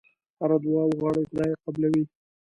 هره 0.39 0.57
دعا 0.63 0.83
وغواړې 0.87 1.23
خدای 1.31 1.49
یې 1.51 1.57
قبلوي. 1.63 2.03